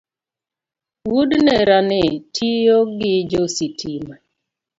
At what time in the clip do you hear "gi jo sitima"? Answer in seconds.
2.99-4.15